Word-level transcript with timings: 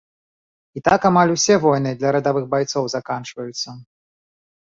І 0.79 0.81
так 0.87 1.01
амаль 1.09 1.33
усе 1.35 1.57
войны 1.65 1.91
для 1.99 2.09
радавых 2.15 2.45
байцоў 2.53 2.83
заканчваюцца. 2.95 3.69